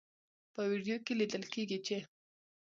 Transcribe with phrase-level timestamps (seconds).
[0.53, 1.97] په ویډیو کې لیدل کیږي چې